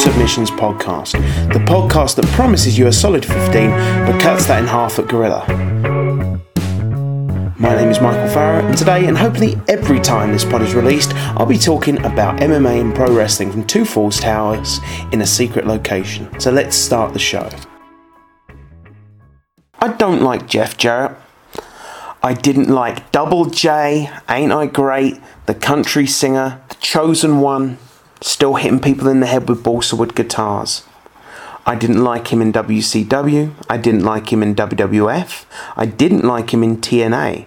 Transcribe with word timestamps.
Submissions 0.00 0.50
podcast, 0.50 1.12
the 1.52 1.58
podcast 1.58 2.16
that 2.16 2.24
promises 2.28 2.78
you 2.78 2.86
a 2.86 2.92
solid 2.92 3.22
15 3.22 3.68
but 3.70 4.18
cuts 4.18 4.46
that 4.46 4.60
in 4.62 4.66
half 4.66 4.98
at 4.98 5.06
Gorilla. 5.08 5.44
My 7.58 7.76
name 7.76 7.90
is 7.90 8.00
Michael 8.00 8.26
Farrow, 8.30 8.66
and 8.66 8.78
today, 8.78 9.04
and 9.04 9.18
hopefully 9.18 9.60
every 9.68 10.00
time 10.00 10.32
this 10.32 10.42
pod 10.42 10.62
is 10.62 10.74
released, 10.74 11.14
I'll 11.36 11.44
be 11.44 11.58
talking 11.58 11.98
about 11.98 12.40
MMA 12.40 12.80
and 12.80 12.94
pro 12.94 13.14
wrestling 13.14 13.52
from 13.52 13.66
Two 13.66 13.84
Falls 13.84 14.18
Towers 14.18 14.80
in 15.12 15.20
a 15.20 15.26
secret 15.26 15.66
location. 15.66 16.40
So 16.40 16.50
let's 16.50 16.76
start 16.76 17.12
the 17.12 17.18
show. 17.18 17.50
I 19.80 19.88
don't 19.98 20.22
like 20.22 20.46
Jeff 20.46 20.78
Jarrett. 20.78 21.14
I 22.22 22.32
didn't 22.32 22.70
like 22.70 23.12
Double 23.12 23.44
J, 23.44 24.10
Ain't 24.30 24.50
I 24.50 24.64
Great, 24.64 25.20
The 25.44 25.54
Country 25.54 26.06
Singer, 26.06 26.62
The 26.70 26.76
Chosen 26.76 27.40
One, 27.40 27.76
still 28.20 28.54
hitting 28.54 28.80
people 28.80 29.08
in 29.08 29.20
the 29.20 29.26
head 29.26 29.48
with 29.48 29.62
balsa 29.62 29.96
wood 29.96 30.14
guitars. 30.14 30.84
I 31.66 31.74
didn't 31.74 32.02
like 32.02 32.32
him 32.32 32.40
in 32.40 32.52
WCW. 32.52 33.52
I 33.68 33.76
didn't 33.76 34.04
like 34.04 34.32
him 34.32 34.42
in 34.42 34.54
WWF. 34.54 35.44
I 35.76 35.86
didn't 35.86 36.24
like 36.24 36.52
him 36.52 36.62
in 36.62 36.78
TNA. 36.78 37.46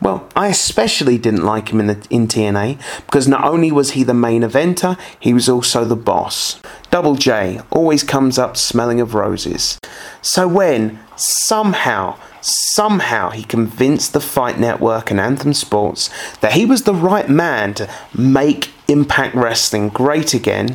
Well, 0.00 0.28
I 0.34 0.48
especially 0.48 1.16
didn't 1.16 1.44
like 1.44 1.68
him 1.68 1.78
in, 1.78 1.86
the, 1.86 2.06
in 2.10 2.26
TNA 2.26 2.80
because 3.06 3.28
not 3.28 3.44
only 3.44 3.70
was 3.70 3.92
he 3.92 4.02
the 4.02 4.14
main 4.14 4.42
eventer, 4.42 4.98
he 5.20 5.32
was 5.32 5.48
also 5.48 5.84
the 5.84 5.96
boss. 5.96 6.60
Double 6.90 7.14
J 7.14 7.60
always 7.70 8.02
comes 8.02 8.36
up 8.36 8.56
smelling 8.56 9.00
of 9.00 9.14
roses. 9.14 9.78
So 10.20 10.48
when 10.48 10.98
somehow 11.16 12.18
somehow 12.44 13.30
he 13.30 13.44
convinced 13.44 14.12
the 14.12 14.20
Fight 14.20 14.58
Network 14.58 15.12
and 15.12 15.20
Anthem 15.20 15.54
Sports 15.54 16.10
that 16.40 16.54
he 16.54 16.66
was 16.66 16.82
the 16.82 16.94
right 16.94 17.28
man 17.28 17.72
to 17.74 17.88
make 18.12 18.70
Impact 18.92 19.34
Wrestling 19.34 19.88
great 19.88 20.34
again, 20.34 20.74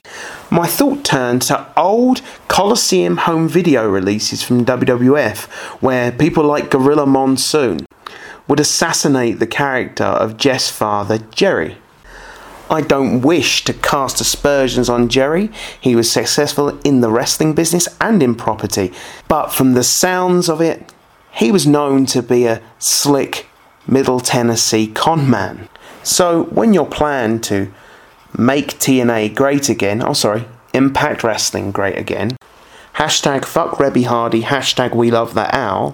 my 0.50 0.68
thought 0.68 1.06
turned 1.06 1.44
to 1.44 1.68
old 1.78 2.22
Coliseum 2.48 3.18
home 3.18 3.48
video 3.48 3.88
releases 3.88 4.42
from 4.42 4.66
WWF 4.66 5.46
where 5.82 6.12
people 6.12 6.44
like 6.44 6.72
Gorilla 6.72 7.06
Monsoon 7.06 7.86
would 8.48 8.60
assassinate 8.60 9.40
the 9.40 9.48
character 9.48 10.04
of 10.04 10.38
Jeff's 10.38 10.70
father, 10.70 11.20
Jerry. 11.20 11.78
I 12.70 12.82
don't 12.82 13.22
wish 13.22 13.64
to 13.66 13.74
cast 13.74 14.20
aspersions 14.20 14.90
on 14.90 15.08
Jerry. 15.08 15.50
He 15.80 15.96
was 15.96 16.12
successful 16.12 16.80
in 16.84 17.02
the 17.02 17.10
wrestling 17.10 17.54
business 17.54 17.88
and 18.02 18.22
in 18.22 18.36
property. 18.36 18.92
But 19.28 19.54
from 19.54 19.74
the 19.74 19.84
sounds 19.84 20.50
of 20.50 20.60
it, 20.60 20.92
he 21.32 21.52
was 21.52 21.68
known 21.68 22.06
to 22.08 22.22
be 22.22 22.46
a 22.46 22.62
slick 22.80 23.46
Middle 23.88 24.20
Tennessee 24.20 24.88
conman. 24.88 25.70
So 26.04 26.44
when 26.46 26.74
your 26.74 26.88
plan 26.88 27.40
to 27.42 27.72
make 28.38 28.80
TNA 28.80 29.36
great 29.36 29.70
again, 29.70 30.04
oh 30.04 30.14
sorry, 30.14 30.46
Impact 30.74 31.24
Wrestling 31.24 31.72
great 31.72 31.98
again, 31.98 32.38
hashtag 32.96 33.46
fuck 33.46 33.72
Reby 33.78 34.06
Hardy, 34.06 34.44
hashtag 34.44 34.96
we 34.96 35.12
love 35.12 35.34
that 35.34 35.54
owl, 35.54 35.94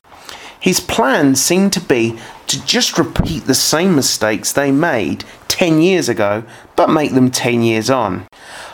his 0.59 0.79
plan 0.79 1.35
seemed 1.35 1.73
to 1.73 1.81
be 1.81 2.17
to 2.47 2.65
just 2.65 2.97
repeat 2.97 3.45
the 3.45 3.53
same 3.53 3.95
mistakes 3.95 4.51
they 4.51 4.71
made 4.71 5.25
10 5.49 5.81
years 5.81 6.07
ago, 6.09 6.43
but 6.75 6.89
make 6.89 7.11
them 7.11 7.29
10 7.29 7.61
years 7.61 7.89
on. 7.89 8.25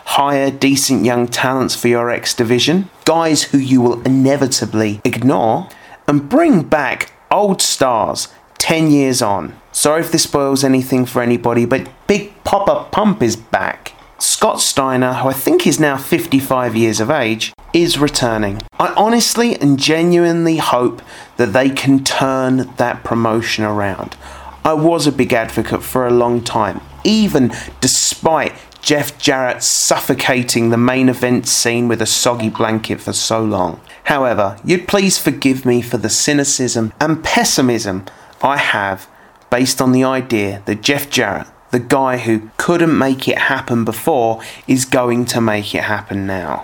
Hire 0.05 0.51
decent 0.51 1.03
young 1.03 1.27
talents 1.27 1.75
for 1.75 1.87
your 1.87 2.09
X 2.09 2.33
division, 2.33 2.89
guys 3.05 3.43
who 3.43 3.57
you 3.57 3.81
will 3.81 4.01
inevitably 4.03 5.01
ignore, 5.03 5.67
and 6.07 6.29
bring 6.29 6.61
back 6.61 7.11
old 7.31 7.61
stars 7.61 8.27
10 8.59 8.91
years 8.91 9.21
on. 9.21 9.58
Sorry 9.71 10.01
if 10.01 10.11
this 10.11 10.23
spoils 10.23 10.63
anything 10.63 11.05
for 11.05 11.21
anybody, 11.21 11.65
but 11.65 11.89
Big 12.07 12.43
Papa 12.43 12.87
Pump 12.91 13.21
is 13.21 13.35
back. 13.35 13.93
Scott 14.17 14.59
Steiner, 14.59 15.13
who 15.13 15.29
I 15.29 15.33
think 15.33 15.67
is 15.67 15.79
now 15.79 15.95
55 15.95 16.75
years 16.75 16.99
of 16.99 17.09
age, 17.09 17.53
is 17.71 17.99
returning. 17.99 18.61
I 18.79 18.93
honestly 18.95 19.55
and 19.55 19.79
genuinely 19.79 20.57
hope 20.57 21.01
that 21.37 21.53
they 21.53 21.69
can 21.69 22.03
turn 22.03 22.73
that 22.77 23.03
promotion 23.03 23.63
around. 23.63 24.17
I 24.65 24.73
was 24.73 25.07
a 25.07 25.11
big 25.11 25.33
advocate 25.33 25.83
for 25.83 26.05
a 26.05 26.11
long 26.11 26.43
time, 26.43 26.81
even 27.03 27.53
despite 27.79 28.53
Jeff 28.81 29.17
Jarrett 29.19 29.61
suffocating 29.61 30.69
the 30.69 30.77
main 30.77 31.09
event 31.09 31.47
scene 31.47 31.87
with 31.87 32.01
a 32.01 32.05
soggy 32.05 32.49
blanket 32.49 32.99
for 32.99 33.13
so 33.13 33.43
long. 33.43 33.79
However, 34.05 34.57
you'd 34.65 34.87
please 34.87 35.17
forgive 35.17 35.65
me 35.65 35.81
for 35.81 35.97
the 35.97 36.09
cynicism 36.09 36.91
and 36.99 37.23
pessimism 37.23 38.05
I 38.41 38.57
have 38.57 39.07
based 39.49 39.81
on 39.81 39.91
the 39.91 40.03
idea 40.03 40.61
that 40.65 40.81
Jeff 40.81 41.09
Jarrett, 41.09 41.47
the 41.71 41.79
guy 41.79 42.17
who 42.17 42.49
couldn't 42.57 42.97
make 42.97 43.27
it 43.27 43.37
happen 43.37 43.85
before, 43.85 44.41
is 44.67 44.85
going 44.85 45.25
to 45.25 45.41
make 45.41 45.73
it 45.75 45.83
happen 45.83 46.25
now. 46.25 46.63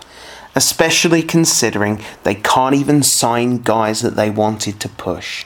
Especially 0.56 1.22
considering 1.22 2.02
they 2.24 2.36
can't 2.36 2.76
even 2.76 3.04
sign 3.04 3.58
guys 3.58 4.02
that 4.02 4.16
they 4.16 4.30
wanted 4.30 4.80
to 4.80 4.90
push. 4.90 5.46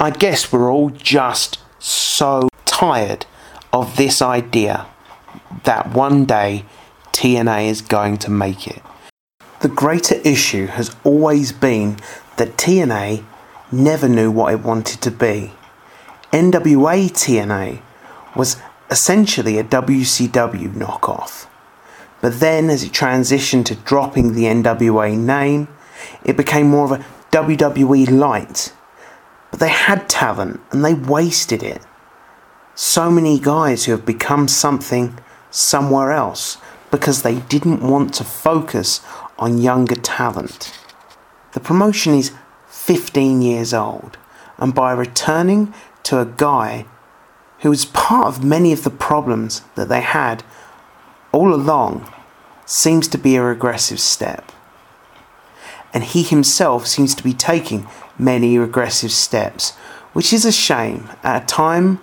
I 0.00 0.10
guess 0.10 0.52
we're 0.52 0.72
all 0.72 0.90
just 0.90 1.58
so 1.78 2.48
tired 2.64 3.26
of 3.72 3.96
this 3.96 4.22
idea 4.22 4.86
that 5.64 5.92
one 5.92 6.24
day 6.24 6.64
TNA 7.12 7.68
is 7.68 7.80
going 7.80 8.18
to 8.18 8.30
make 8.30 8.66
it. 8.66 8.82
The 9.60 9.68
greater 9.68 10.16
issue 10.24 10.66
has 10.66 10.94
always 11.04 11.52
been 11.52 11.96
that 12.36 12.56
TNA 12.56 13.24
never 13.70 14.08
knew 14.08 14.30
what 14.30 14.52
it 14.52 14.60
wanted 14.60 15.00
to 15.02 15.10
be. 15.10 15.52
NWA 16.34 17.12
TNA 17.12 17.80
was 18.34 18.56
essentially 18.90 19.56
a 19.56 19.62
WCW 19.62 20.74
knockoff. 20.74 21.46
But 22.20 22.40
then, 22.40 22.70
as 22.70 22.82
it 22.82 22.90
transitioned 22.90 23.66
to 23.66 23.76
dropping 23.76 24.32
the 24.32 24.46
NWA 24.46 25.16
name, 25.16 25.68
it 26.24 26.36
became 26.36 26.70
more 26.70 26.86
of 26.86 27.00
a 27.00 27.04
WWE 27.30 28.10
light. 28.10 28.72
But 29.52 29.60
they 29.60 29.68
had 29.68 30.08
talent 30.08 30.60
and 30.72 30.84
they 30.84 30.94
wasted 30.94 31.62
it. 31.62 31.82
So 32.74 33.12
many 33.12 33.38
guys 33.38 33.84
who 33.84 33.92
have 33.92 34.04
become 34.04 34.48
something 34.48 35.16
somewhere 35.52 36.10
else 36.10 36.58
because 36.90 37.22
they 37.22 37.38
didn't 37.42 37.88
want 37.88 38.12
to 38.14 38.24
focus 38.24 39.02
on 39.38 39.58
younger 39.58 39.94
talent. 39.94 40.76
The 41.52 41.60
promotion 41.60 42.14
is 42.14 42.32
15 42.66 43.40
years 43.40 43.72
old, 43.72 44.18
and 44.58 44.74
by 44.74 44.90
returning 44.90 45.72
to 46.04 46.20
a 46.20 46.26
guy 46.26 46.86
who 47.60 47.70
was 47.70 47.84
part 47.84 48.26
of 48.26 48.44
many 48.44 48.72
of 48.72 48.84
the 48.84 48.90
problems 48.90 49.62
that 49.74 49.88
they 49.88 50.00
had 50.00 50.44
all 51.32 51.54
along 51.54 52.10
seems 52.66 53.08
to 53.08 53.18
be 53.18 53.36
a 53.36 53.42
regressive 53.42 54.00
step. 54.00 54.52
And 55.92 56.04
he 56.04 56.22
himself 56.22 56.86
seems 56.86 57.14
to 57.14 57.22
be 57.22 57.32
taking 57.32 57.86
many 58.18 58.58
regressive 58.58 59.12
steps, 59.12 59.72
which 60.12 60.32
is 60.32 60.44
a 60.44 60.52
shame 60.52 61.08
at 61.22 61.42
a 61.42 61.46
time 61.46 62.00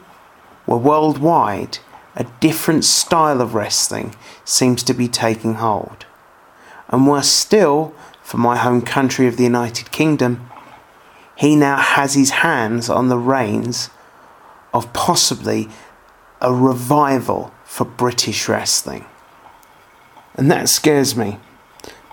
where 0.65 0.77
worldwide 0.77 1.79
a 2.15 2.25
different 2.39 2.83
style 2.83 3.41
of 3.41 3.55
wrestling 3.55 4.15
seems 4.43 4.83
to 4.83 4.93
be 4.93 5.07
taking 5.07 5.55
hold. 5.55 6.05
And 6.89 7.07
worse 7.07 7.29
still, 7.29 7.93
for 8.21 8.37
my 8.37 8.57
home 8.57 8.81
country 8.81 9.27
of 9.27 9.37
the 9.37 9.43
United 9.43 9.91
Kingdom, 9.91 10.50
he 11.35 11.55
now 11.55 11.77
has 11.77 12.13
his 12.13 12.29
hands 12.29 12.89
on 12.89 13.09
the 13.09 13.17
reins 13.17 13.89
of 14.73 14.93
possibly 14.93 15.69
a 16.39 16.53
revival 16.53 17.53
for 17.63 17.85
British 17.85 18.47
wrestling. 18.47 19.05
And 20.35 20.49
that 20.51 20.69
scares 20.69 21.15
me 21.15 21.37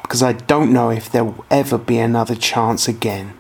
because 0.02 0.22
I 0.22 0.32
don't 0.32 0.72
know 0.72 0.90
if 0.90 1.10
there 1.10 1.24
will 1.24 1.44
ever 1.50 1.78
be 1.78 1.98
another 1.98 2.34
chance 2.34 2.88
again. 2.88 3.34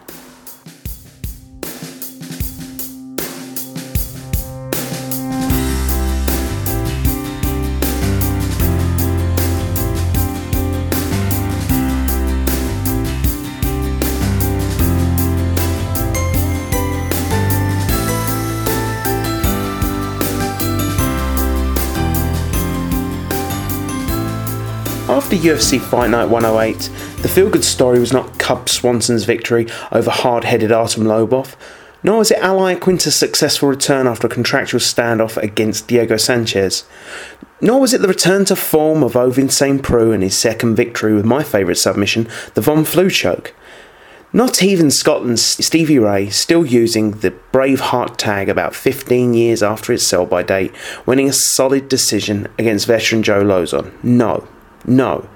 After 25.18 25.34
UFC 25.34 25.80
Fight 25.80 26.10
Night 26.10 26.26
108, 26.26 26.78
the 27.22 27.28
feel 27.28 27.50
good 27.50 27.64
story 27.64 27.98
was 27.98 28.12
not 28.12 28.38
Cub 28.38 28.68
Swanson's 28.68 29.24
victory 29.24 29.66
over 29.90 30.12
hard 30.12 30.44
headed 30.44 30.70
Artem 30.70 31.02
Lobov, 31.02 31.56
nor 32.04 32.18
was 32.18 32.30
it 32.30 32.38
Al 32.38 32.60
Iaquinta's 32.60 33.16
successful 33.16 33.68
return 33.68 34.06
after 34.06 34.28
a 34.28 34.30
contractual 34.30 34.78
standoff 34.78 35.36
against 35.36 35.88
Diego 35.88 36.18
Sanchez, 36.18 36.84
nor 37.60 37.80
was 37.80 37.92
it 37.92 38.00
the 38.00 38.06
return 38.06 38.44
to 38.44 38.54
form 38.54 39.02
of 39.02 39.14
Ovince 39.14 39.56
St. 39.56 39.82
Preux 39.82 40.12
and 40.12 40.22
his 40.22 40.38
second 40.38 40.76
victory 40.76 41.12
with 41.12 41.24
my 41.24 41.42
favourite 41.42 41.78
submission, 41.78 42.28
the 42.54 42.60
Von 42.60 42.84
Flue 42.84 43.10
choke. 43.10 43.52
Not 44.32 44.62
even 44.62 44.88
Scotland's 44.88 45.42
Stevie 45.42 45.98
Ray 45.98 46.30
still 46.30 46.64
using 46.64 47.10
the 47.10 47.32
Braveheart 47.52 48.18
tag 48.18 48.48
about 48.48 48.72
15 48.72 49.34
years 49.34 49.64
after 49.64 49.92
its 49.92 50.06
sell 50.06 50.26
by 50.26 50.44
date, 50.44 50.72
winning 51.06 51.28
a 51.28 51.32
solid 51.32 51.88
decision 51.88 52.46
against 52.56 52.86
veteran 52.86 53.24
Joe 53.24 53.42
Lauzon. 53.42 53.92
No, 54.04 54.46
no. 54.88 55.28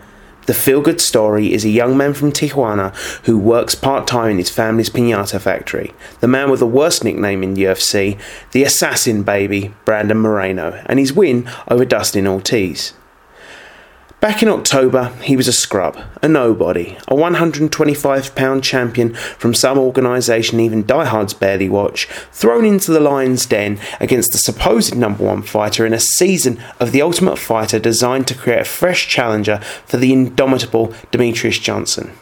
The 0.47 0.55
feel 0.55 0.81
good 0.81 1.01
story 1.01 1.53
is 1.53 1.65
a 1.65 1.69
young 1.69 1.97
man 1.97 2.15
from 2.15 2.33
Tijuana 2.33 2.95
who 3.27 3.39
works 3.39 3.77
part 3.77 4.09
time 4.09 4.33
in 4.33 4.39
his 4.39 4.51
family's 4.51 4.91
pinata 4.91 5.41
factory. 5.41 5.95
The 6.19 6.27
man 6.27 6.51
with 6.51 6.59
the 6.59 6.67
worst 6.67 7.05
nickname 7.05 7.45
in 7.45 7.55
UFC, 7.55 8.19
the 8.51 8.65
assassin 8.65 9.23
baby, 9.23 9.73
Brandon 9.85 10.19
Moreno, 10.19 10.83
and 10.87 10.99
his 10.99 11.13
win 11.13 11.49
over 11.69 11.85
Dustin 11.85 12.27
Ortiz. 12.27 12.93
Back 14.23 14.41
in 14.41 14.49
October, 14.49 15.09
he 15.21 15.37
was 15.37 15.49
a 15.49 15.53
scrub, 15.53 15.99
a 16.23 16.29
nobody, 16.29 16.97
a 17.09 17.15
125 17.17 18.37
pound 18.37 18.63
champion 18.63 19.15
from 19.15 19.53
some 19.53 19.77
organisation 19.77 20.61
even 20.61 20.87
diehards 20.87 21.35
barely 21.35 21.69
watch, 21.69 22.07
thrown 22.31 22.65
into 22.65 22.93
the 22.93 23.01
lion's 23.01 23.45
den 23.47 23.81
against 23.99 24.31
the 24.31 24.39
supposed 24.39 24.95
number 24.95 25.25
one 25.25 25.43
fighter 25.43 25.85
in 25.85 25.93
a 25.93 25.99
season 25.99 26.63
of 26.79 26.93
The 26.93 27.03
Ultimate 27.03 27.37
Fighter 27.37 27.81
designed 27.81 28.29
to 28.29 28.37
create 28.37 28.61
a 28.61 28.65
fresh 28.65 29.09
challenger 29.09 29.59
for 29.87 29.97
the 29.97 30.13
indomitable 30.13 30.95
Demetrious 31.11 31.61
Johnson. 31.61 32.13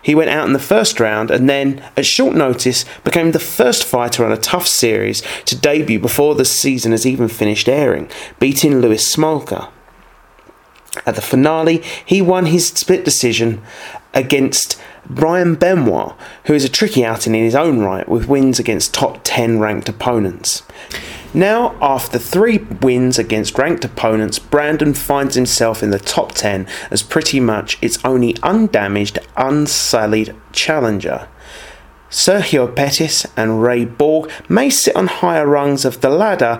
He 0.00 0.14
went 0.14 0.30
out 0.30 0.46
in 0.46 0.52
the 0.52 0.60
first 0.60 1.00
round 1.00 1.32
and 1.32 1.50
then, 1.50 1.82
at 1.96 2.06
short 2.06 2.36
notice, 2.36 2.84
became 3.02 3.32
the 3.32 3.40
first 3.40 3.82
fighter 3.82 4.24
on 4.24 4.30
a 4.30 4.36
tough 4.36 4.68
series 4.68 5.20
to 5.46 5.56
debut 5.56 5.98
before 5.98 6.36
the 6.36 6.44
season 6.44 6.92
has 6.92 7.04
even 7.04 7.26
finished 7.26 7.68
airing, 7.68 8.08
beating 8.38 8.80
Louis 8.80 9.04
Smolka. 9.04 9.68
At 11.06 11.14
the 11.14 11.22
finale, 11.22 11.82
he 12.04 12.20
won 12.20 12.46
his 12.46 12.68
split 12.68 13.04
decision 13.04 13.62
against 14.12 14.80
Ryan 15.08 15.54
Benoit, 15.54 16.14
who 16.44 16.54
is 16.54 16.64
a 16.64 16.68
tricky 16.68 17.04
outing 17.04 17.34
in 17.34 17.44
his 17.44 17.54
own 17.54 17.80
right, 17.80 18.08
with 18.08 18.28
wins 18.28 18.58
against 18.58 18.92
top 18.92 19.20
10 19.24 19.58
ranked 19.60 19.88
opponents. 19.88 20.62
Now, 21.32 21.76
after 21.80 22.18
three 22.18 22.58
wins 22.58 23.18
against 23.18 23.56
ranked 23.56 23.84
opponents, 23.84 24.40
Brandon 24.40 24.94
finds 24.94 25.36
himself 25.36 25.80
in 25.82 25.90
the 25.90 25.98
top 26.00 26.32
10 26.32 26.66
as 26.90 27.04
pretty 27.04 27.38
much 27.38 27.78
its 27.80 28.04
only 28.04 28.36
undamaged, 28.42 29.20
unsullied 29.36 30.34
challenger. 30.52 31.28
Sergio 32.10 32.74
Pettis 32.74 33.24
and 33.36 33.62
Ray 33.62 33.84
Borg 33.84 34.28
may 34.48 34.68
sit 34.68 34.96
on 34.96 35.06
higher 35.06 35.46
rungs 35.46 35.84
of 35.84 36.00
the 36.00 36.10
ladder, 36.10 36.58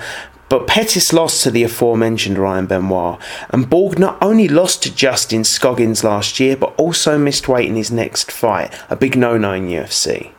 but 0.50 0.66
Pettis 0.66 1.12
lost 1.12 1.44
to 1.44 1.50
the 1.50 1.62
aforementioned 1.62 2.36
Ryan 2.36 2.66
Benoit, 2.66 3.18
and 3.50 3.70
Borg 3.70 4.00
not 4.00 4.18
only 4.20 4.48
lost 4.48 4.82
to 4.82 4.94
Justin 4.94 5.44
Scoggins 5.44 6.02
last 6.02 6.40
year, 6.40 6.56
but 6.56 6.74
also 6.76 7.16
missed 7.16 7.48
weight 7.48 7.68
in 7.68 7.76
his 7.76 7.92
next 7.92 8.32
fight, 8.32 8.74
a 8.90 8.96
big 8.96 9.16
no 9.16 9.38
no 9.38 9.52
in 9.52 9.68
UFC. 9.68 10.32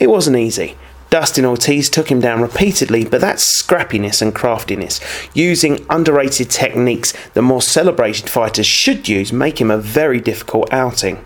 It 0.00 0.08
wasn't 0.08 0.38
easy. 0.38 0.76
Dustin 1.10 1.44
Ortiz 1.44 1.90
took 1.90 2.10
him 2.10 2.20
down 2.20 2.40
repeatedly, 2.40 3.04
but 3.04 3.20
that 3.20 3.36
scrappiness 3.36 4.22
and 4.22 4.34
craftiness, 4.34 5.00
using 5.34 5.84
underrated 5.90 6.48
techniques 6.48 7.12
that 7.34 7.42
more 7.42 7.60
celebrated 7.60 8.30
fighters 8.30 8.66
should 8.66 9.06
use, 9.06 9.32
make 9.34 9.60
him 9.60 9.70
a 9.70 9.76
very 9.76 10.20
difficult 10.20 10.72
outing. 10.72 11.22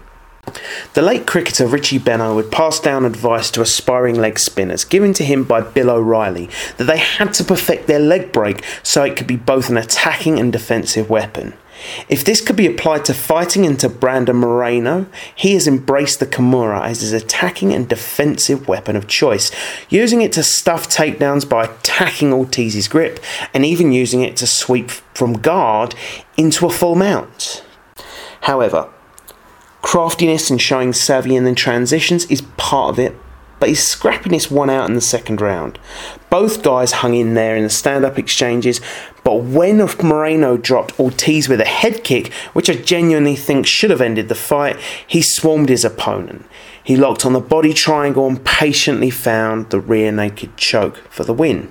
The 0.94 1.02
late 1.02 1.26
cricketer 1.26 1.66
Richie 1.66 1.98
Benaud 1.98 2.34
would 2.34 2.52
pass 2.52 2.78
down 2.80 3.04
advice 3.04 3.50
to 3.52 3.62
aspiring 3.62 4.16
leg 4.16 4.38
spinners, 4.38 4.84
given 4.84 5.12
to 5.14 5.24
him 5.24 5.44
by 5.44 5.60
Bill 5.60 5.90
O'Reilly, 5.90 6.48
that 6.76 6.84
they 6.84 6.98
had 6.98 7.34
to 7.34 7.44
perfect 7.44 7.86
their 7.86 7.98
leg 7.98 8.32
break 8.32 8.64
so 8.82 9.02
it 9.02 9.16
could 9.16 9.26
be 9.26 9.36
both 9.36 9.68
an 9.68 9.76
attacking 9.76 10.38
and 10.38 10.52
defensive 10.52 11.10
weapon. 11.10 11.54
If 12.08 12.24
this 12.24 12.40
could 12.40 12.56
be 12.56 12.66
applied 12.66 13.04
to 13.06 13.14
fighting 13.14 13.64
into 13.64 13.88
Brandon 13.88 14.36
Moreno, 14.36 15.06
he 15.34 15.54
has 15.54 15.66
embraced 15.66 16.20
the 16.20 16.26
Kimura 16.26 16.82
as 16.82 17.00
his 17.00 17.12
attacking 17.12 17.72
and 17.72 17.88
defensive 17.88 18.68
weapon 18.68 18.96
of 18.96 19.08
choice, 19.08 19.50
using 19.88 20.22
it 20.22 20.32
to 20.34 20.42
stuff 20.42 20.88
takedowns 20.88 21.48
by 21.48 21.64
attacking 21.64 22.32
Ortiz's 22.32 22.88
grip, 22.88 23.18
and 23.52 23.64
even 23.64 23.92
using 23.92 24.22
it 24.22 24.36
to 24.36 24.46
sweep 24.46 24.90
from 24.90 25.34
guard 25.34 25.94
into 26.36 26.66
a 26.66 26.70
full 26.70 26.94
mount. 26.94 27.64
However, 28.42 28.88
Craftiness 29.84 30.48
and 30.48 30.58
showing 30.58 30.94
savvy 30.94 31.36
in 31.36 31.44
the 31.44 31.54
transitions 31.54 32.24
is 32.30 32.40
part 32.56 32.88
of 32.88 32.98
it, 32.98 33.14
but 33.60 33.68
his 33.68 33.80
scrappiness 33.80 34.50
won 34.50 34.70
out 34.70 34.88
in 34.88 34.94
the 34.94 35.00
second 35.02 35.42
round. 35.42 35.78
Both 36.30 36.62
guys 36.62 36.90
hung 36.90 37.12
in 37.12 37.34
there 37.34 37.54
in 37.54 37.64
the 37.64 37.68
stand 37.68 38.02
up 38.02 38.18
exchanges, 38.18 38.80
but 39.24 39.44
when 39.44 39.86
Moreno 40.02 40.56
dropped 40.56 40.98
Ortiz 40.98 41.50
with 41.50 41.60
a 41.60 41.66
head 41.66 42.02
kick, 42.02 42.32
which 42.54 42.70
I 42.70 42.76
genuinely 42.76 43.36
think 43.36 43.66
should 43.66 43.90
have 43.90 44.00
ended 44.00 44.30
the 44.30 44.34
fight, 44.34 44.80
he 45.06 45.20
swarmed 45.20 45.68
his 45.68 45.84
opponent. 45.84 46.46
He 46.82 46.96
locked 46.96 47.26
on 47.26 47.34
the 47.34 47.40
body 47.40 47.74
triangle 47.74 48.26
and 48.26 48.42
patiently 48.42 49.10
found 49.10 49.68
the 49.68 49.80
rear 49.80 50.10
naked 50.10 50.56
choke 50.56 50.96
for 51.10 51.24
the 51.24 51.34
win. 51.34 51.70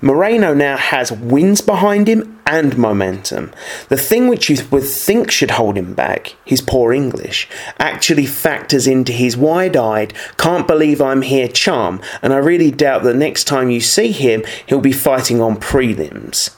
Moreno 0.00 0.54
now 0.54 0.76
has 0.76 1.10
wins 1.10 1.60
behind 1.60 2.08
him 2.08 2.40
and 2.46 2.78
momentum. 2.78 3.52
The 3.88 3.96
thing 3.96 4.28
which 4.28 4.48
you 4.48 4.56
would 4.70 4.84
think 4.84 5.30
should 5.30 5.52
hold 5.52 5.76
him 5.76 5.92
back, 5.94 6.36
his 6.44 6.60
poor 6.60 6.92
English, 6.92 7.48
actually 7.80 8.26
factors 8.26 8.86
into 8.86 9.12
his 9.12 9.36
wide 9.36 9.76
eyed, 9.76 10.14
can't 10.36 10.68
believe 10.68 11.00
I'm 11.00 11.22
here 11.22 11.48
charm, 11.48 12.00
and 12.22 12.32
I 12.32 12.36
really 12.36 12.70
doubt 12.70 13.02
that 13.02 13.16
next 13.16 13.44
time 13.44 13.70
you 13.70 13.80
see 13.80 14.12
him, 14.12 14.44
he'll 14.66 14.80
be 14.80 14.92
fighting 14.92 15.40
on 15.40 15.56
prelims. 15.56 16.54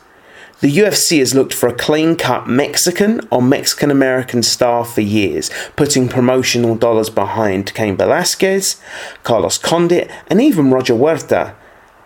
The 0.60 0.76
UFC 0.76 1.20
has 1.20 1.34
looked 1.34 1.54
for 1.54 1.70
a 1.70 1.74
clean 1.74 2.16
cut 2.16 2.46
Mexican 2.46 3.26
or 3.30 3.40
Mexican 3.40 3.90
American 3.90 4.42
star 4.42 4.84
for 4.84 5.00
years, 5.00 5.50
putting 5.74 6.06
promotional 6.06 6.74
dollars 6.74 7.08
behind 7.08 7.72
Cain 7.72 7.96
Velasquez, 7.96 8.78
Carlos 9.22 9.56
Condit, 9.56 10.10
and 10.26 10.42
even 10.42 10.70
Roger 10.70 10.94
Huerta. 10.94 11.54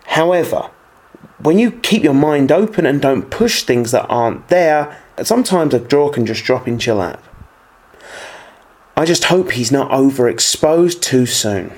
However, 0.05 0.69
when 1.39 1.59
you 1.59 1.71
keep 1.71 2.03
your 2.03 2.13
mind 2.13 2.51
open 2.51 2.85
and 2.85 3.01
don't 3.01 3.29
push 3.29 3.63
things 3.63 3.91
that 3.91 4.05
aren't 4.07 4.47
there, 4.47 5.01
sometimes 5.21 5.73
a 5.73 5.79
draw 5.79 6.09
can 6.09 6.25
just 6.25 6.43
drop 6.43 6.67
into 6.67 6.87
your 6.87 6.95
lap. 6.95 7.23
I 8.97 9.05
just 9.05 9.25
hope 9.25 9.51
he's 9.51 9.71
not 9.71 9.91
overexposed 9.91 11.01
too 11.01 11.25
soon. 11.25 11.73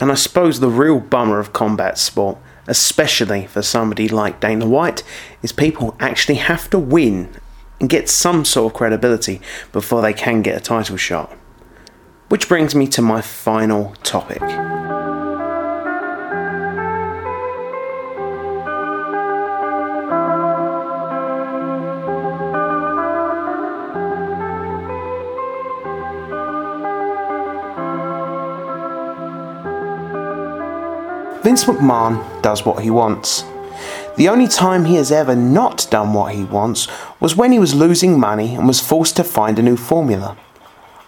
And 0.00 0.10
I 0.10 0.14
suppose 0.14 0.60
the 0.60 0.68
real 0.68 1.00
bummer 1.00 1.38
of 1.38 1.52
combat 1.52 1.98
sport, 1.98 2.38
especially 2.66 3.46
for 3.46 3.62
somebody 3.62 4.08
like 4.08 4.40
Dana 4.40 4.66
White, 4.66 5.02
is 5.42 5.52
people 5.52 5.96
actually 6.00 6.34
have 6.36 6.68
to 6.70 6.78
win 6.78 7.30
and 7.78 7.88
get 7.88 8.08
some 8.08 8.44
sort 8.44 8.72
of 8.72 8.76
credibility 8.76 9.40
before 9.72 10.02
they 10.02 10.12
can 10.12 10.42
get 10.42 10.56
a 10.56 10.60
title 10.60 10.96
shot. 10.96 11.30
Which 12.28 12.48
brings 12.48 12.74
me 12.74 12.88
to 12.88 13.00
my 13.00 13.20
final 13.20 13.94
topic. 14.02 14.42
Vince 31.46 31.62
McMahon 31.62 32.42
does 32.42 32.66
what 32.66 32.82
he 32.82 32.90
wants. 32.90 33.44
The 34.16 34.28
only 34.28 34.48
time 34.48 34.84
he 34.84 34.96
has 34.96 35.12
ever 35.12 35.36
not 35.36 35.86
done 35.92 36.12
what 36.12 36.34
he 36.34 36.42
wants 36.42 36.88
was 37.20 37.36
when 37.36 37.52
he 37.52 37.60
was 37.60 37.72
losing 37.72 38.18
money 38.18 38.56
and 38.56 38.66
was 38.66 38.80
forced 38.80 39.14
to 39.14 39.22
find 39.22 39.56
a 39.56 39.62
new 39.62 39.76
formula. 39.76 40.36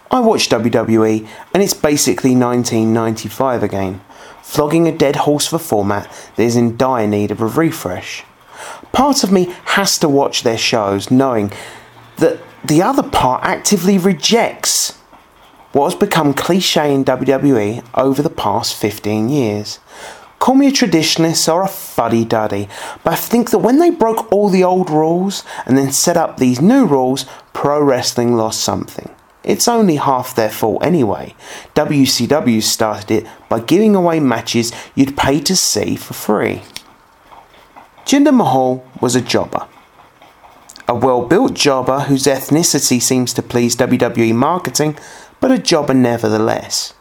I 0.09 0.21
watch 0.21 0.47
WWE 0.47 1.27
and 1.53 1.61
it's 1.61 1.73
basically 1.73 2.37
1995 2.37 3.63
again, 3.63 3.99
flogging 4.41 4.87
a 4.87 4.97
dead 4.97 5.17
horse 5.17 5.45
for 5.45 5.59
format 5.59 6.09
that 6.37 6.43
is 6.43 6.55
in 6.55 6.77
dire 6.77 7.05
need 7.05 7.31
of 7.31 7.41
a 7.41 7.45
refresh. 7.45 8.23
Part 8.93 9.25
of 9.25 9.33
me 9.33 9.53
has 9.75 9.97
to 9.97 10.07
watch 10.07 10.43
their 10.43 10.57
shows 10.57 11.11
knowing 11.11 11.51
that 12.15 12.39
the 12.63 12.81
other 12.81 13.03
part 13.03 13.43
actively 13.43 13.97
rejects 13.97 14.97
what 15.73 15.91
has 15.91 15.99
become 15.99 16.33
cliche 16.33 16.93
in 16.93 17.03
WWE 17.03 17.85
over 17.93 18.21
the 18.21 18.29
past 18.29 18.75
15 18.75 19.27
years. 19.27 19.79
Call 20.39 20.55
me 20.55 20.67
a 20.67 20.71
traditionalist 20.71 21.53
or 21.53 21.63
a 21.63 21.67
fuddy 21.67 22.23
duddy, 22.23 22.69
but 23.03 23.13
I 23.13 23.15
think 23.17 23.51
that 23.51 23.59
when 23.59 23.79
they 23.79 23.89
broke 23.89 24.31
all 24.31 24.49
the 24.49 24.63
old 24.63 24.89
rules 24.89 25.43
and 25.65 25.77
then 25.77 25.91
set 25.91 26.15
up 26.15 26.37
these 26.37 26.61
new 26.61 26.85
rules, 26.85 27.25
pro 27.53 27.81
wrestling 27.81 28.35
lost 28.37 28.61
something. 28.61 29.13
It's 29.43 29.67
only 29.67 29.97
half 29.97 30.35
their 30.35 30.49
fault 30.49 30.83
anyway. 30.83 31.35
WCW 31.75 32.61
started 32.61 33.11
it 33.11 33.27
by 33.49 33.59
giving 33.59 33.95
away 33.95 34.19
matches 34.19 34.71
you'd 34.95 35.17
pay 35.17 35.41
to 35.41 35.55
see 35.55 35.95
for 35.95 36.13
free. 36.13 36.61
Jinder 38.05 38.33
Mahal 38.33 38.83
was 39.01 39.15
a 39.15 39.21
jobber. 39.21 39.67
A 40.87 40.95
well 40.95 41.25
built 41.25 41.53
jobber 41.53 42.01
whose 42.01 42.23
ethnicity 42.23 43.01
seems 43.01 43.33
to 43.33 43.41
please 43.41 43.75
WWE 43.75 44.33
marketing, 44.33 44.97
but 45.39 45.51
a 45.51 45.57
jobber 45.57 45.93
nevertheless. 45.93 46.93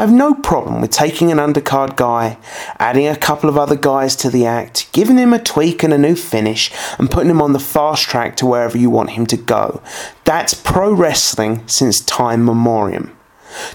I 0.00 0.04
have 0.04 0.12
no 0.14 0.32
problem 0.32 0.80
with 0.80 0.92
taking 0.92 1.30
an 1.30 1.36
undercard 1.36 1.94
guy, 1.94 2.38
adding 2.78 3.06
a 3.06 3.14
couple 3.14 3.50
of 3.50 3.58
other 3.58 3.76
guys 3.76 4.16
to 4.16 4.30
the 4.30 4.46
act, 4.46 4.90
giving 4.92 5.18
him 5.18 5.34
a 5.34 5.38
tweak 5.38 5.82
and 5.82 5.92
a 5.92 5.98
new 5.98 6.16
finish, 6.16 6.72
and 6.98 7.10
putting 7.10 7.28
him 7.28 7.42
on 7.42 7.52
the 7.52 7.58
fast 7.58 8.04
track 8.04 8.34
to 8.36 8.46
wherever 8.46 8.78
you 8.78 8.88
want 8.88 9.10
him 9.10 9.26
to 9.26 9.36
go. 9.36 9.82
That's 10.24 10.54
pro 10.54 10.90
wrestling 10.90 11.68
since 11.68 12.00
time 12.00 12.46
memoriam. 12.46 13.14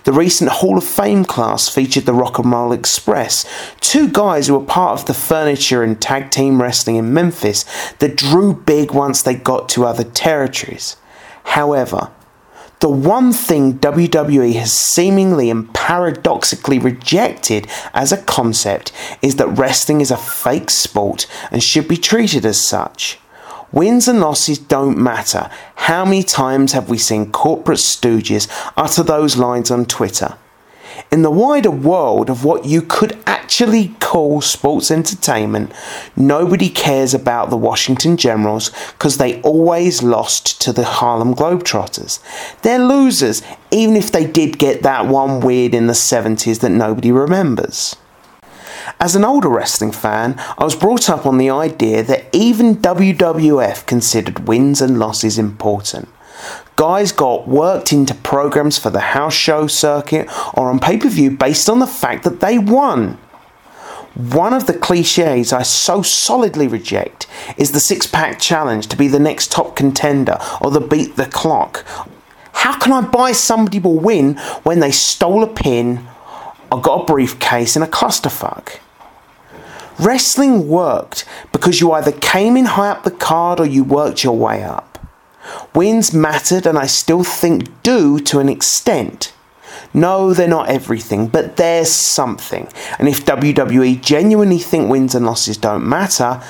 The 0.05 0.13
recent 0.13 0.49
Hall 0.49 0.79
of 0.79 0.83
Fame 0.83 1.25
class 1.25 1.69
featured 1.69 2.07
the 2.07 2.13
Rock 2.15 2.39
and 2.39 2.51
Roll 2.51 2.71
Express, 2.71 3.45
two 3.79 4.09
guys 4.09 4.47
who 4.47 4.57
were 4.57 4.65
part 4.65 4.99
of 4.99 5.05
the 5.05 5.13
furniture 5.13 5.83
and 5.83 6.01
tag 6.01 6.31
team 6.31 6.59
wrestling 6.59 6.95
in 6.95 7.13
Memphis 7.13 7.65
that 7.99 8.17
drew 8.17 8.51
big 8.51 8.89
once 8.89 9.21
they 9.21 9.35
got 9.35 9.69
to 9.69 9.85
other 9.85 10.03
territories. 10.03 10.97
However, 11.43 12.09
the 12.85 12.89
one 12.91 13.33
thing 13.33 13.79
WWE 13.79 14.53
has 14.53 14.71
seemingly 14.71 15.49
and 15.49 15.73
paradoxically 15.73 16.77
rejected 16.77 17.65
as 17.95 18.11
a 18.11 18.21
concept 18.25 18.91
is 19.23 19.37
that 19.37 19.47
wrestling 19.47 20.01
is 20.01 20.11
a 20.11 20.17
fake 20.17 20.69
sport 20.69 21.25
and 21.49 21.63
should 21.63 21.87
be 21.87 21.97
treated 21.97 22.45
as 22.45 22.63
such. 22.63 23.17
Wins 23.71 24.07
and 24.07 24.19
losses 24.19 24.59
don't 24.59 24.99
matter. 24.99 25.49
How 25.77 26.05
many 26.05 26.21
times 26.21 26.73
have 26.73 26.87
we 26.87 26.99
seen 26.99 27.31
corporate 27.31 27.79
stooges 27.79 28.47
utter 28.77 29.01
those 29.01 29.35
lines 29.35 29.71
on 29.71 29.87
Twitter? 29.87 30.37
In 31.11 31.21
the 31.21 31.31
wider 31.31 31.71
world 31.71 32.29
of 32.29 32.43
what 32.43 32.65
you 32.65 32.81
could 32.81 33.17
actually 33.25 33.89
call 33.99 34.41
sports 34.41 34.91
entertainment, 34.91 35.71
nobody 36.15 36.69
cares 36.69 37.13
about 37.13 37.49
the 37.49 37.57
Washington 37.57 38.17
Generals 38.17 38.69
because 38.91 39.17
they 39.17 39.41
always 39.41 40.03
lost 40.03 40.61
to 40.61 40.73
the 40.73 40.85
Harlem 40.85 41.33
Globetrotters. 41.33 42.19
They're 42.61 42.79
losers, 42.79 43.41
even 43.71 43.95
if 43.95 44.11
they 44.11 44.25
did 44.25 44.57
get 44.57 44.83
that 44.83 45.07
one 45.07 45.39
weird 45.41 45.73
in 45.73 45.87
the 45.87 45.93
70s 45.93 46.59
that 46.61 46.69
nobody 46.69 47.11
remembers. 47.11 47.95
As 48.99 49.15
an 49.15 49.25
older 49.25 49.49
wrestling 49.49 49.91
fan, 49.91 50.35
I 50.57 50.63
was 50.63 50.75
brought 50.75 51.09
up 51.09 51.25
on 51.25 51.37
the 51.37 51.49
idea 51.49 52.03
that 52.03 52.25
even 52.31 52.77
WWF 52.77 53.85
considered 53.85 54.47
wins 54.47 54.81
and 54.81 54.99
losses 54.99 55.37
important. 55.37 56.07
Guys 56.75 57.11
got 57.11 57.47
worked 57.47 57.93
into 57.93 58.13
programs 58.13 58.77
for 58.77 58.89
the 58.89 58.99
house 58.99 59.33
show 59.33 59.67
circuit 59.67 60.27
or 60.53 60.69
on 60.69 60.79
pay 60.79 60.97
per 60.97 61.07
view 61.07 61.31
based 61.31 61.69
on 61.69 61.79
the 61.79 61.87
fact 61.87 62.23
that 62.23 62.41
they 62.41 62.57
won. 62.57 63.17
One 64.15 64.53
of 64.53 64.65
the 64.65 64.73
cliches 64.73 65.51
I 65.51 65.63
so 65.63 66.01
solidly 66.01 66.67
reject 66.67 67.27
is 67.57 67.71
the 67.71 67.81
six 67.81 68.07
pack 68.07 68.39
challenge 68.39 68.87
to 68.87 68.95
be 68.95 69.09
the 69.09 69.19
next 69.19 69.51
top 69.51 69.75
contender 69.75 70.37
or 70.61 70.71
the 70.71 70.79
beat 70.79 71.17
the 71.17 71.25
clock. 71.25 71.85
How 72.53 72.79
can 72.79 72.93
I 72.93 73.01
buy 73.01 73.33
somebody 73.33 73.79
will 73.79 73.99
win 73.99 74.35
when 74.63 74.79
they 74.79 74.91
stole 74.91 75.43
a 75.43 75.47
pin 75.47 76.07
or 76.71 76.81
got 76.81 77.01
a 77.01 77.05
briefcase 77.05 77.75
in 77.75 77.83
a 77.83 77.87
clusterfuck? 77.87 78.79
Wrestling 79.99 80.67
worked 80.67 81.25
because 81.51 81.81
you 81.81 81.91
either 81.91 82.11
came 82.13 82.55
in 82.55 82.65
high 82.65 82.89
up 82.89 83.03
the 83.03 83.11
card 83.11 83.59
or 83.59 83.65
you 83.65 83.83
worked 83.83 84.23
your 84.23 84.37
way 84.37 84.63
up. 84.63 84.94
Wins 85.73 86.13
mattered 86.13 86.65
and 86.65 86.77
I 86.77 86.87
still 86.87 87.23
think 87.23 87.83
do 87.83 88.19
to 88.19 88.39
an 88.39 88.49
extent. 88.49 89.33
No, 89.93 90.33
they're 90.33 90.47
not 90.47 90.69
everything, 90.69 91.27
but 91.27 91.57
there's 91.57 91.91
something. 91.91 92.67
And 92.99 93.07
if 93.07 93.25
WWE 93.25 94.01
genuinely 94.01 94.59
think 94.59 94.89
wins 94.89 95.15
and 95.15 95.25
losses 95.25 95.57
don't 95.57 95.87
matter, 95.87 96.41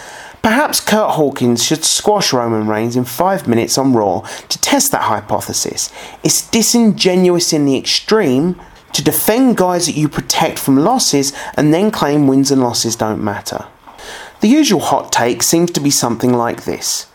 perhaps 0.41 0.79
Kurt 0.79 1.11
Hawkins 1.11 1.63
should 1.63 1.85
squash 1.85 2.33
Roman 2.33 2.67
Reigns 2.67 2.95
in 2.95 3.05
five 3.05 3.47
minutes 3.47 3.77
on 3.77 3.93
Raw 3.93 4.21
to 4.21 4.61
test 4.61 4.91
that 4.91 5.03
hypothesis. 5.03 5.91
It's 6.23 6.49
disingenuous 6.49 7.53
in 7.53 7.65
the 7.65 7.77
extreme, 7.77 8.59
to 8.93 9.03
defend 9.03 9.57
guys 9.57 9.87
that 9.87 9.97
you 9.97 10.07
protect 10.07 10.57
from 10.57 10.77
losses 10.77 11.33
and 11.57 11.73
then 11.73 11.91
claim 11.91 12.27
wins 12.27 12.49
and 12.49 12.61
losses 12.61 12.95
don't 12.95 13.21
matter. 13.21 13.65
The 14.39 14.47
usual 14.47 14.79
hot 14.79 15.11
take 15.11 15.43
seems 15.43 15.71
to 15.71 15.81
be 15.81 15.89
something 15.89 16.31
like 16.31 16.63
this. 16.63 17.07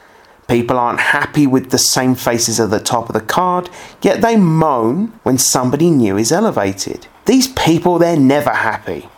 People 0.51 0.81
aren't 0.81 0.99
happy 0.99 1.47
with 1.47 1.71
the 1.71 1.79
same 1.79 2.17
faces 2.17 2.59
at 2.59 2.71
the 2.71 2.81
top 2.81 3.09
of 3.09 3.13
the 3.13 3.21
card, 3.21 3.71
yet 4.03 4.21
they 4.21 4.37
moan 4.37 5.13
when 5.23 5.39
somebody 5.39 5.91
new 5.91 6.17
is 6.17 6.33
elevated. 6.33 7.07
These 7.27 7.47
people, 7.53 8.01
they're 8.01 8.19
never 8.19 8.51
happy. 8.51 9.09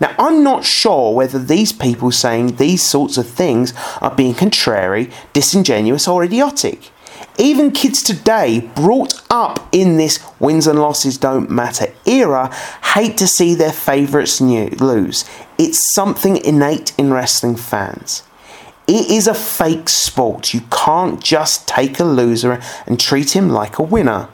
Now, 0.00 0.12
I'm 0.18 0.42
not 0.42 0.64
sure 0.64 1.14
whether 1.14 1.38
these 1.38 1.72
people 1.72 2.10
saying 2.10 2.56
these 2.56 2.82
sorts 2.82 3.16
of 3.16 3.28
things 3.28 3.72
are 4.00 4.12
being 4.12 4.34
contrary, 4.34 5.12
disingenuous, 5.32 6.08
or 6.08 6.24
idiotic. 6.24 6.90
Even 7.38 7.70
kids 7.70 8.02
today, 8.02 8.72
brought 8.74 9.22
up 9.30 9.68
in 9.70 9.98
this 9.98 10.18
wins 10.40 10.66
and 10.66 10.80
losses 10.80 11.16
don't 11.16 11.48
matter 11.48 11.92
era, 12.04 12.52
hate 12.94 13.16
to 13.18 13.28
see 13.28 13.54
their 13.54 13.70
favourites 13.70 14.40
lose. 14.40 15.24
It's 15.58 15.94
something 15.94 16.38
innate 16.38 16.92
in 16.98 17.12
wrestling 17.12 17.54
fans. 17.54 18.24
It 18.90 19.08
is 19.08 19.28
a 19.28 19.34
fake 19.34 19.88
sport. 19.88 20.52
You 20.52 20.62
can't 20.72 21.22
just 21.22 21.68
take 21.68 22.00
a 22.00 22.04
loser 22.04 22.60
and 22.88 22.98
treat 22.98 23.36
him 23.36 23.48
like 23.48 23.78
a 23.78 23.84
winner. 23.84 24.28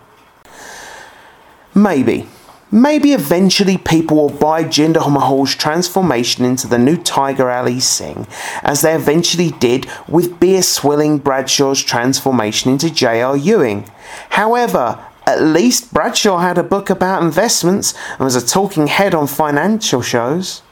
Maybe. 1.74 2.26
Maybe 2.72 3.12
eventually 3.12 3.76
people 3.76 4.16
will 4.16 4.30
buy 4.30 4.64
Jinder 4.64 5.12
Mahal's 5.12 5.54
transformation 5.54 6.46
into 6.46 6.66
the 6.66 6.78
new 6.78 6.96
Tiger 6.96 7.50
Ali 7.50 7.80
Singh, 7.80 8.26
as 8.62 8.80
they 8.80 8.94
eventually 8.94 9.50
did 9.50 9.86
with 10.08 10.40
beer 10.40 10.62
swilling 10.62 11.18
Bradshaw's 11.18 11.82
transformation 11.82 12.70
into 12.70 12.88
J.R. 12.88 13.36
Ewing. 13.36 13.86
However, 14.30 15.04
at 15.26 15.42
least 15.42 15.92
Bradshaw 15.92 16.38
had 16.38 16.56
a 16.56 16.62
book 16.62 16.88
about 16.88 17.22
investments 17.22 17.92
and 18.12 18.20
was 18.20 18.36
a 18.36 18.46
talking 18.46 18.86
head 18.86 19.14
on 19.14 19.26
financial 19.26 20.00
shows. 20.00 20.62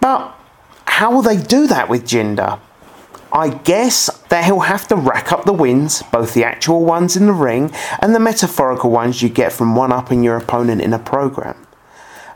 But 0.00 0.36
how 0.86 1.12
will 1.12 1.22
they 1.22 1.40
do 1.40 1.68
that 1.68 1.88
with 1.88 2.08
Jinder? 2.08 2.58
I 3.32 3.50
guess 3.50 4.10
that 4.28 4.44
he'll 4.44 4.60
have 4.60 4.88
to 4.88 4.96
rack 4.96 5.32
up 5.32 5.44
the 5.44 5.52
wins, 5.52 6.02
both 6.10 6.34
the 6.34 6.44
actual 6.44 6.84
ones 6.84 7.16
in 7.16 7.26
the 7.26 7.32
ring 7.32 7.70
and 8.00 8.14
the 8.14 8.20
metaphorical 8.20 8.90
ones 8.90 9.22
you 9.22 9.28
get 9.28 9.52
from 9.52 9.76
one 9.76 9.92
upping 9.92 10.24
your 10.24 10.36
opponent 10.36 10.80
in 10.80 10.92
a 10.92 10.98
program. 10.98 11.56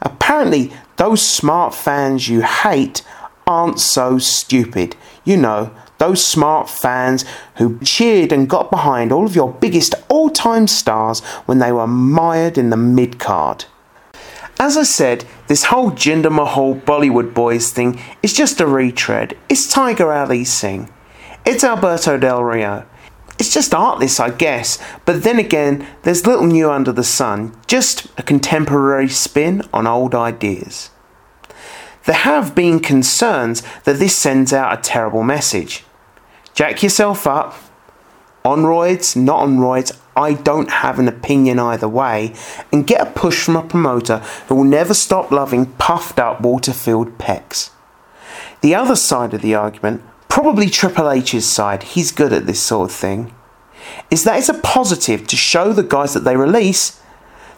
Apparently, 0.03 0.73
those 0.97 1.27
smart 1.27 1.75
fans 1.75 2.29
you 2.29 2.43
hate 2.43 3.03
aren't 3.47 3.81
so 3.81 4.19
stupid. 4.19 4.95
You 5.25 5.37
know, 5.37 5.75
those 5.99 6.25
smart 6.25 6.69
fans 6.69 7.25
who 7.57 7.79
cheered 7.81 8.33
and 8.33 8.49
got 8.49 8.71
behind 8.71 9.11
all 9.11 9.27
of 9.27 9.35
your 9.35 9.53
biggest 9.53 9.95
all 10.09 10.31
time 10.31 10.67
stars 10.67 11.21
when 11.47 11.59
they 11.59 11.73
were 11.73 11.87
mired 11.87 12.59
in 12.59 12.71
the 12.71 12.77
mid 12.77 13.19
card. 13.19 13.65
As 14.59 14.77
I 14.77 14.85
said, 14.85 15.25
this 15.47 15.65
whole 15.65 15.91
Jinder 15.91 16.33
Mahal 16.33 16.75
Bollywood 16.75 17.35
Boys 17.35 17.71
thing 17.73 18.01
is 18.23 18.33
just 18.33 18.61
a 18.61 18.67
retread. 18.67 19.37
It's 19.49 19.71
Tiger 19.71 20.13
Ali 20.13 20.45
Singh. 20.45 20.89
It's 21.45 21.65
Alberto 21.65 22.17
Del 22.19 22.43
Rio. 22.43 22.87
It's 23.39 23.53
just 23.53 23.75
artless, 23.75 24.21
I 24.21 24.31
guess, 24.31 24.79
but 25.05 25.23
then 25.25 25.39
again, 25.39 25.87
there's 26.03 26.27
little 26.27 26.47
new 26.47 26.71
under 26.71 26.93
the 26.93 27.05
sun, 27.05 27.55
just 27.67 28.07
a 28.17 28.23
contemporary 28.23 29.09
spin 29.09 29.63
on 29.73 29.87
old 29.87 30.15
ideas. 30.15 30.91
There 32.05 32.15
have 32.15 32.55
been 32.55 32.81
concerns 32.81 33.63
that 33.85 33.99
this 33.99 34.17
sends 34.17 34.53
out 34.53 34.79
a 34.79 34.83
terrible 34.83 35.23
message. 35.23 35.85
Jack 36.55 36.83
yourself 36.83 37.27
up. 37.27 37.57
On 38.45 38.63
roids, 38.63 39.17
not 39.17 39.41
on 39.41 39.57
roids, 39.57 39.99
I 40.17 40.35
don't 40.35 40.71
have 40.71 40.99
an 40.99 41.09
opinion 41.09 41.59
either 41.59 41.89
way, 41.89 42.35
and 42.73 42.87
get 42.87 43.01
a 43.01 43.11
push 43.11 43.45
from 43.45 43.57
a 43.57 43.63
promoter 43.63 44.19
who 44.49 44.55
will 44.55 44.65
never 44.65 44.95
stop 44.95 45.31
loving 45.31 45.67
puffed 45.73 46.19
up 46.19 46.41
water-filled 46.41 47.19
pecs. 47.19 47.71
The 48.61 48.75
other 48.75 48.97
side 48.97 49.35
of 49.35 49.43
the 49.43 49.55
argument, 49.55 50.03
probably 50.29 50.71
Triple 50.71 51.11
H's 51.11 51.47
side, 51.47 51.83
he's 51.83 52.13
good 52.13 52.33
at 52.33 52.47
this 52.47 52.63
sort 52.63 52.91
of 52.91 52.97
thing, 52.97 53.35
is 54.11 54.25
that 54.25 54.39
it's 54.39 54.49
a 54.49 54.55
positive 54.55 55.27
to 55.27 55.37
show 55.37 55.73
the 55.73 55.83
guys 55.83 56.15
that 56.15 56.25
they 56.25 56.37
release 56.37 57.01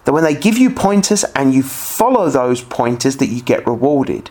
that 0.05 0.13
when 0.13 0.25
they 0.25 0.35
give 0.35 0.57
you 0.57 0.71
pointers 0.71 1.25
and 1.35 1.53
you 1.53 1.63
follow 1.63 2.31
those 2.31 2.63
pointers 2.63 3.17
that 3.19 3.27
you 3.27 3.43
get 3.43 3.67
rewarded. 3.67 4.31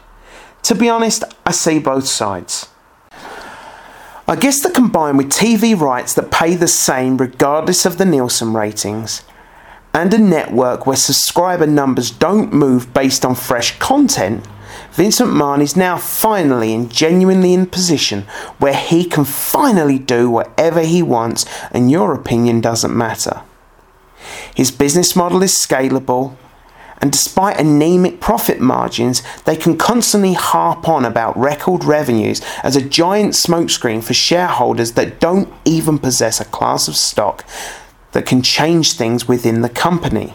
To 0.64 0.76
be 0.76 0.90
honest, 0.90 1.24
I 1.46 1.52
see 1.52 1.80
both 1.80 2.08
sides. 2.08 2.70
I 4.28 4.36
guess 4.36 4.62
that 4.64 4.74
combined 4.74 5.20
with 5.20 5.30
TV 5.30 5.80
rights 5.80 6.16
that 6.16 6.32
pay 6.32 6.56
the 6.56 6.68
same 6.68 7.18
regardless 7.18 7.86
of 7.86 8.00
the 8.00 8.06
Nielsen 8.06 8.54
ratings, 8.54 9.24
and 9.94 10.12
a 10.16 10.18
network 10.18 10.88
where 10.88 10.96
subscriber 10.96 11.68
numbers 11.68 12.10
don't 12.10 12.52
move 12.52 12.92
based 12.92 13.24
on 13.24 13.36
fresh 13.36 13.78
content, 13.78 14.44
Vincent 14.94 15.30
McMahon 15.30 15.62
is 15.62 15.76
now 15.76 15.98
finally 15.98 16.74
and 16.74 16.92
genuinely 16.92 17.54
in 17.54 17.68
position 17.68 18.24
where 18.58 18.74
he 18.74 19.06
can 19.06 19.26
finally 19.26 20.00
do 20.00 20.30
whatever 20.30 20.82
he 20.82 21.04
wants 21.04 21.46
and 21.72 21.92
your 21.92 22.14
opinion 22.14 22.62
doesn't 22.62 22.98
matter. 22.98 23.44
His 24.56 24.72
business 24.72 25.16
model 25.16 25.44
is 25.44 25.54
scalable, 25.54 26.36
and 27.06 27.12
despite 27.12 27.60
anemic 27.60 28.20
profit 28.20 28.60
margins, 28.60 29.22
they 29.44 29.56
can 29.56 29.78
constantly 29.78 30.34
harp 30.34 30.90
on 30.90 31.06
about 31.06 31.38
record 31.38 31.84
revenues 31.84 32.42
as 32.64 32.76
a 32.76 32.82
giant 32.82 33.34
smokescreen 33.34 34.04
for 34.04 34.16
shareholders 34.16 34.94
that 34.94 35.20
don't 35.20 35.54
even 35.66 36.00
possess 36.00 36.42
a 36.42 36.46
class 36.46 36.88
of 36.88 36.96
stock 36.96 37.46
that 38.14 38.26
can 38.26 38.42
change 38.42 38.94
things 38.94 39.28
within 39.28 39.62
the 39.62 39.70
company. 39.70 40.34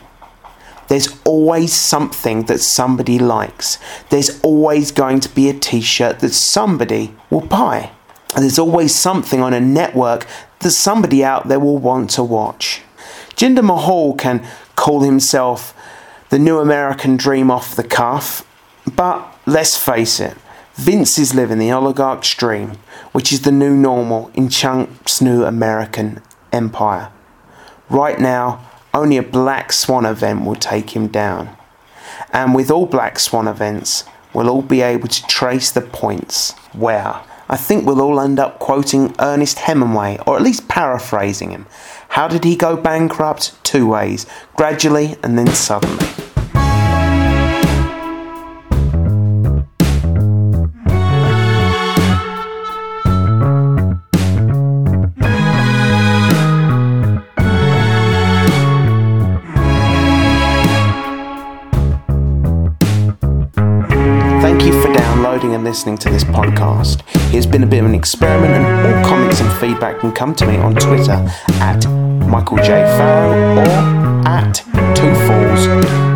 there's 0.87 1.09
always 1.25 1.73
something 1.73 2.45
that 2.45 2.61
somebody 2.61 3.19
likes. 3.19 3.79
There's 4.11 4.41
always 4.43 4.93
going 4.93 5.19
to 5.21 5.29
be 5.29 5.49
a 5.49 5.55
t 5.55 5.81
shirt 5.81 6.21
that 6.21 6.35
somebody 6.35 7.17
will 7.31 7.47
buy. 7.47 7.91
And 8.37 8.45
there's 8.45 8.61
always 8.61 8.95
something 8.95 9.43
on 9.43 9.55
a 9.55 9.61
network 9.61 10.25
that 10.61 10.71
somebody 10.71 11.25
out 11.25 11.49
there 11.49 11.59
will 11.59 11.79
want 11.79 12.11
to 12.11 12.23
watch. 12.23 12.83
Jinder 13.35 13.65
Mahal 13.65 14.15
can 14.15 14.47
call 14.77 15.01
himself 15.01 15.75
the 16.31 16.39
new 16.39 16.61
American 16.61 17.17
dream 17.17 17.51
off 17.51 17.75
the 17.75 17.85
cuff, 17.85 18.47
but 18.97 19.37
let's 19.47 19.77
face 19.77 20.21
it, 20.21 20.37
Vince 20.75 21.19
is 21.19 21.35
living 21.35 21.59
the 21.59 21.73
oligarch's 21.73 22.35
dream, 22.35 22.79
which 23.11 23.33
is 23.33 23.43
the 23.43 23.53
new 23.53 23.77
normal 23.77 24.31
in 24.35 24.49
Chunk's 24.49 25.21
new 25.21 25.45
American 25.45 26.23
empire. 26.53 27.11
Right 27.89 28.21
now, 28.21 28.65
only 28.95 29.17
a 29.17 29.23
Black 29.25 29.73
Swan 29.73 30.07
event 30.07 30.45
will 30.45 30.55
take 30.55 30.91
him 30.91 31.09
down. 31.09 31.57
And 32.33 32.55
with 32.55 32.71
all 32.71 32.87
Black 32.87 33.19
Swan 33.19 33.49
events, 33.49 34.05
we'll 34.33 34.49
all 34.49 34.63
be 34.63 34.83
able 34.83 35.09
to 35.09 35.27
trace 35.27 35.73
the 35.73 35.81
points 35.81 36.53
where 36.73 37.21
I 37.49 37.57
think 37.57 37.85
we'll 37.85 38.01
all 38.01 38.21
end 38.21 38.39
up 38.39 38.61
quoting 38.61 39.17
Ernest 39.19 39.59
Hemingway, 39.59 40.21
or 40.25 40.37
at 40.37 40.43
least 40.43 40.69
paraphrasing 40.69 41.51
him. 41.51 41.67
How 42.11 42.29
did 42.29 42.45
he 42.45 42.55
go 42.55 42.77
bankrupt? 42.77 43.53
Two 43.65 43.89
ways 43.89 44.25
gradually 44.55 45.17
and 45.25 45.37
then 45.37 45.49
suddenly. 45.49 46.20
And 65.55 65.65
listening 65.65 65.97
to 65.99 66.11
this 66.11 66.25
podcast. 66.25 67.03
It's 67.35 67.47
been 67.47 67.63
a 67.63 67.67
bit 67.67 67.81
of 67.81 67.87
an 67.87 67.95
experiment, 67.95 68.53
and 68.53 68.87
all 68.87 69.03
comments 69.05 69.41
and 69.41 69.51
feedback 69.61 70.01
can 70.01 70.13
come 70.13 70.35
to 70.37 70.47
me 70.47 70.57
on 70.57 70.75
Twitter 70.75 71.25
at 71.61 71.87
Michael 72.29 72.59
J. 72.59 72.65
Farrow 72.67 73.59
or 73.59 73.67
at 74.27 74.55
Two 74.95 75.15
Falls, 75.27 75.67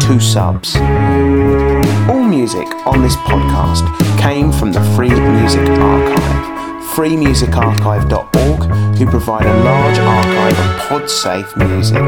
Two 0.05 0.21
Subs. 0.21 0.77
All 2.09 2.23
music 2.23 2.67
on 2.87 3.03
this 3.03 3.17
podcast 3.17 3.85
came 4.21 4.53
from 4.53 4.73
the 4.73 4.81
Free 4.95 5.11
Music 5.11 5.69
Archive, 5.69 6.85
freemusicarchive.org, 6.95 8.97
who 8.99 9.07
provide 9.07 9.47
a 9.47 9.65
large 9.65 9.99
archive 9.99 10.59
of 10.59 10.89
pod-safe 10.89 11.57
music. 11.57 12.03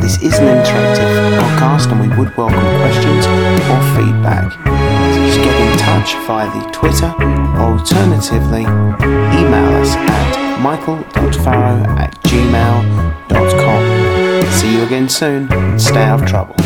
This 0.00 0.16
is 0.22 0.38
an 0.38 0.46
interactive 0.46 1.38
podcast 1.38 1.90
and 1.92 2.00
we 2.00 2.08
would 2.16 2.34
welcome 2.36 2.60
questions 2.80 3.26
or 3.26 3.80
feedback. 3.96 4.48
In 5.60 5.76
touch 5.76 6.14
via 6.26 6.48
the 6.50 6.62
Twitter 6.72 7.12
alternatively 7.58 8.62
email 8.62 9.82
us 9.82 9.94
at 9.94 10.60
michael.farrow 10.60 11.84
at 11.98 12.18
gmail.com. 12.22 13.82
See 14.52 14.74
you 14.76 14.82
again 14.84 15.08
soon 15.10 15.48
stay 15.78 16.02
out 16.02 16.22
of 16.22 16.28
trouble. 16.28 16.56